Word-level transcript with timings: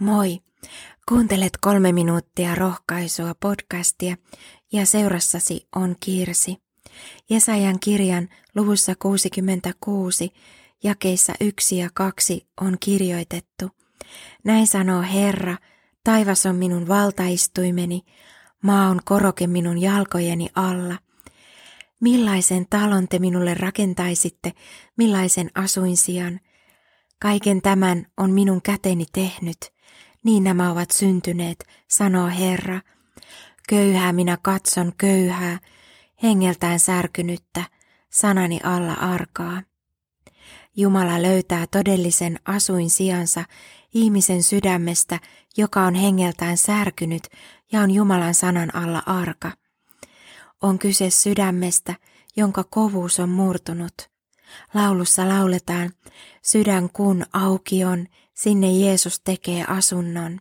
Moi! 0.00 0.38
Kuuntelet 1.08 1.52
kolme 1.60 1.92
minuuttia 1.92 2.54
rohkaisua 2.54 3.34
podcastia 3.40 4.16
ja 4.72 4.86
seurassasi 4.86 5.68
on 5.76 5.96
Kirsi. 6.00 6.56
Jesajan 7.30 7.80
kirjan 7.80 8.28
luvussa 8.54 8.94
66 8.98 10.30
jakeissa 10.84 11.32
1 11.40 11.78
ja 11.78 11.88
2 11.94 12.46
on 12.60 12.76
kirjoitettu. 12.80 13.70
Näin 14.44 14.66
sanoo 14.66 15.02
Herra, 15.02 15.56
taivas 16.04 16.46
on 16.46 16.56
minun 16.56 16.88
valtaistuimeni, 16.88 18.00
maa 18.62 18.88
on 18.88 19.00
koroke 19.04 19.46
minun 19.46 19.78
jalkojeni 19.78 20.48
alla. 20.54 20.98
Millaisen 22.00 22.66
talon 22.70 23.08
te 23.08 23.18
minulle 23.18 23.54
rakentaisitte, 23.54 24.52
millaisen 24.96 25.50
asuinsian? 25.54 26.40
Kaiken 27.20 27.62
tämän 27.62 28.06
on 28.16 28.30
minun 28.30 28.62
käteni 28.62 29.06
tehnyt– 29.12 29.58
niin 30.24 30.44
nämä 30.44 30.70
ovat 30.70 30.90
syntyneet, 30.90 31.64
sanoo 31.88 32.28
Herra. 32.28 32.80
Köyhää 33.68 34.12
minä 34.12 34.38
katson 34.42 34.92
köyhää, 34.98 35.58
hengeltään 36.22 36.80
särkynyttä, 36.80 37.64
sanani 38.10 38.60
alla 38.62 38.92
arkaa. 38.92 39.62
Jumala 40.76 41.22
löytää 41.22 41.66
todellisen 41.66 42.38
asuin 42.44 42.90
sijansa 42.90 43.44
ihmisen 43.94 44.42
sydämestä, 44.42 45.20
joka 45.56 45.82
on 45.82 45.94
hengeltään 45.94 46.56
särkynyt 46.56 47.22
ja 47.72 47.80
on 47.80 47.90
Jumalan 47.90 48.34
sanan 48.34 48.74
alla 48.74 49.02
arka. 49.06 49.52
On 50.62 50.78
kyse 50.78 51.10
sydämestä, 51.10 51.94
jonka 52.36 52.64
kovuus 52.64 53.20
on 53.20 53.28
murtunut. 53.28 54.17
Laulussa 54.74 55.28
lauletaan, 55.28 55.90
sydän 56.42 56.90
kun 56.92 57.24
auki 57.32 57.84
on, 57.84 58.06
Sinne 58.34 58.72
Jeesus 58.72 59.20
tekee 59.20 59.64
asunnon. 59.68 60.40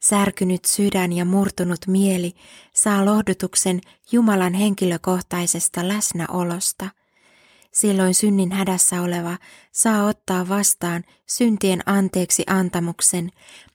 Särkynyt 0.00 0.64
sydän 0.64 1.12
ja 1.12 1.24
murtunut 1.24 1.86
mieli 1.86 2.34
saa 2.74 3.04
lohdutuksen 3.04 3.80
Jumalan 4.12 4.54
henkilökohtaisesta 4.54 5.88
läsnäolosta. 5.88 6.90
Silloin 7.72 8.14
synnin 8.14 8.52
hädässä 8.52 9.02
oleva 9.02 9.38
saa 9.72 10.04
ottaa 10.04 10.48
vastaan 10.48 11.04
syntien 11.26 11.82
anteeksi 11.86 12.44
antamuksen 12.46 13.30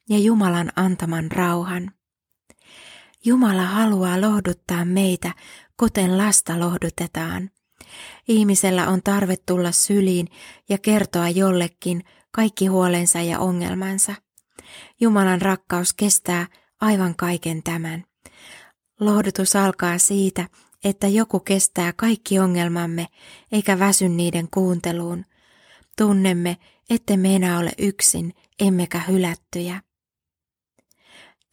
ja 0.09 0.17
Jumalan 0.17 0.71
antaman 0.75 1.31
rauhan. 1.31 1.91
Jumala 3.25 3.65
haluaa 3.65 4.21
lohduttaa 4.21 4.85
meitä, 4.85 5.31
kuten 5.79 6.17
lasta 6.17 6.59
lohdutetaan. 6.59 7.49
Ihmisellä 8.27 8.87
on 8.87 9.03
tarve 9.03 9.35
tulla 9.37 9.71
syliin 9.71 10.27
ja 10.69 10.77
kertoa 10.77 11.29
jollekin, 11.29 12.03
kaikki 12.31 12.67
huolensa 12.67 13.21
ja 13.21 13.39
ongelmansa. 13.39 14.15
Jumalan 15.01 15.41
rakkaus 15.41 15.93
kestää 15.93 16.47
aivan 16.81 17.15
kaiken 17.15 17.63
tämän. 17.63 18.03
Lohdutus 18.99 19.55
alkaa 19.55 19.97
siitä, 19.97 20.49
että 20.83 21.07
joku 21.07 21.39
kestää 21.39 21.93
kaikki 21.93 22.39
ongelmamme 22.39 23.07
eikä 23.51 23.79
väsy 23.79 24.09
niiden 24.09 24.47
kuunteluun. 24.53 25.25
Tunnemme, 25.97 26.57
ettemme 26.89 27.35
enää 27.35 27.59
ole 27.59 27.71
yksin, 27.77 28.33
emmekä 28.59 28.99
hylättyjä. 28.99 29.81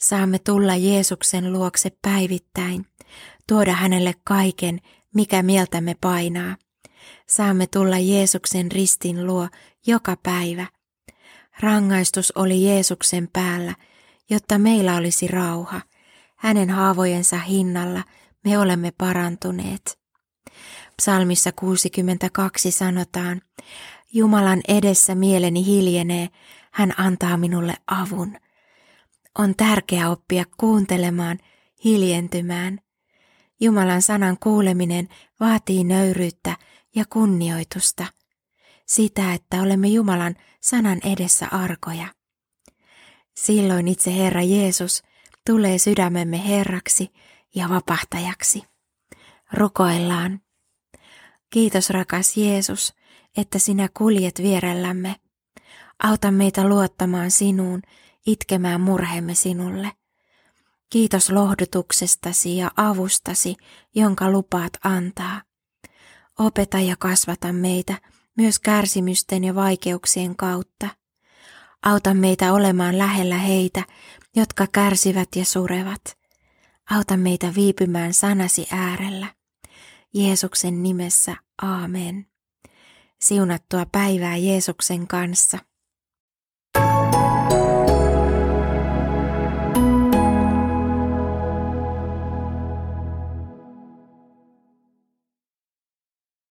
Saamme 0.01 0.39
tulla 0.39 0.77
Jeesuksen 0.77 1.53
luokse 1.53 1.91
päivittäin, 2.03 2.87
tuoda 3.49 3.73
hänelle 3.73 4.15
kaiken, 4.25 4.81
mikä 5.15 5.43
mieltämme 5.43 5.97
painaa. 6.01 6.57
Saamme 7.29 7.67
tulla 7.67 7.99
Jeesuksen 7.99 8.73
ristin 8.73 9.27
luo 9.27 9.49
joka 9.87 10.17
päivä. 10.23 10.67
Rangaistus 11.61 12.33
oli 12.35 12.65
Jeesuksen 12.65 13.29
päällä, 13.33 13.75
jotta 14.31 14.59
meillä 14.59 14.97
olisi 14.97 15.29
rauha. 15.29 15.81
Hänen 16.37 16.71
haavojensa 16.71 17.39
hinnalla 17.39 18.03
me 18.45 18.59
olemme 18.59 18.93
parantuneet. 18.99 19.99
Psalmissa 20.97 21.53
62 21.53 22.71
sanotaan, 22.71 23.41
Jumalan 24.13 24.61
edessä 24.69 25.15
mieleni 25.15 25.67
hiljenee, 25.67 26.29
hän 26.73 26.95
antaa 26.97 27.37
minulle 27.37 27.75
avun. 27.87 28.37
On 29.39 29.55
tärkeää 29.57 30.11
oppia 30.11 30.45
kuuntelemaan, 30.57 31.39
hiljentymään. 31.85 32.81
Jumalan 33.61 34.03
sanan 34.03 34.37
kuuleminen 34.43 35.09
vaatii 35.41 35.85
nöyryyttä 35.85 36.57
ja 36.95 37.05
kunnioitusta– 37.09 38.07
sitä, 38.91 39.35
että 39.35 39.63
olemme 39.63 39.89
Jumalan 39.89 40.35
sanan 40.61 41.01
edessä 41.05 41.47
arkoja. 41.51 42.07
Silloin 43.37 43.89
itse 43.89 44.15
Herra 44.15 44.43
Jeesus 44.43 45.03
tulee 45.47 45.79
sydämemme 45.79 46.49
Herraksi 46.49 47.13
ja 47.55 47.69
vapahtajaksi. 47.69 48.63
Rukoillaan. 49.53 50.41
Kiitos 51.51 51.91
rakas 51.91 52.37
Jeesus, 52.37 52.95
että 53.37 53.59
sinä 53.59 53.89
kuljet 53.97 54.43
vierellämme. 54.43 55.17
Auta 56.03 56.31
meitä 56.31 56.69
luottamaan 56.69 57.31
sinuun, 57.31 57.83
itkemään 58.27 58.81
murheemme 58.81 59.35
sinulle. 59.35 59.93
Kiitos 60.91 61.31
lohdutuksestasi 61.31 62.57
ja 62.57 62.71
avustasi, 62.77 63.57
jonka 63.95 64.31
lupaat 64.31 64.73
antaa. 64.85 65.43
Opeta 66.39 66.81
ja 66.81 66.97
kasvata 66.99 67.53
meitä 67.53 67.95
myös 68.37 68.59
kärsimysten 68.59 69.45
ja 69.45 69.55
vaikeuksien 69.55 70.37
kautta. 70.37 70.89
Auta 71.83 72.15
meitä 72.15 72.53
olemaan 72.53 72.99
lähellä 72.99 73.39
heitä, 73.39 73.83
jotka 74.37 74.67
kärsivät 74.73 75.29
ja 75.37 75.45
surevat. 75.45 76.19
Auta 76.91 77.17
meitä 77.17 77.53
viipymään 77.55 78.15
sanasi 78.15 78.67
äärellä. 78.71 79.27
Jeesuksen 80.15 80.83
nimessä, 80.83 81.37
aamen. 81.63 82.27
Siunattua 83.21 83.87
päivää 83.93 84.37
Jeesuksen 84.37 85.07
kanssa. 85.07 85.59